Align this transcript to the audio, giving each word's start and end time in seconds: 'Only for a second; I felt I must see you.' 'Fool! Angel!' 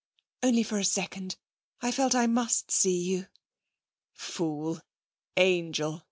'Only 0.41 0.63
for 0.63 0.79
a 0.79 0.83
second; 0.83 1.35
I 1.79 1.91
felt 1.91 2.15
I 2.15 2.25
must 2.25 2.71
see 2.71 2.97
you.' 2.97 3.27
'Fool! 4.13 4.81
Angel!' 5.37 5.99